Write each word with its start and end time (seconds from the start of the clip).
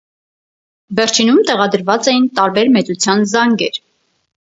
Վերջինում 0.99 1.41
տեղադրված 1.49 2.09
էին 2.13 2.25
տարբեր 2.39 2.71
մեծության 2.79 3.23
զանգեր։ 3.35 3.79